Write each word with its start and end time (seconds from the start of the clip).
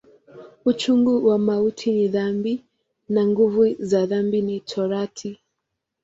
Uchungu 0.65 1.27
wa 1.27 1.37
mauti 1.39 1.91
ni 1.91 2.07
dhambi, 2.07 2.65
na 3.09 3.25
nguvu 3.27 3.75
za 3.79 4.05
dhambi 4.05 4.41
ni 4.41 4.59
Torati. 4.59 5.39